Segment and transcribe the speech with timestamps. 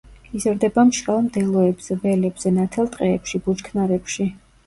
[0.37, 4.27] იზრდება მშრალ მდელოებზე, ველებზე, ნათელ ტყეებში, ბუჩქნარებში.